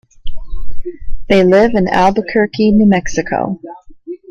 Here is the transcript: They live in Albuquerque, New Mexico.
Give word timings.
They 1.29 1.43
live 1.43 1.75
in 1.75 1.87
Albuquerque, 1.87 2.71
New 2.71 2.87
Mexico. 2.87 3.59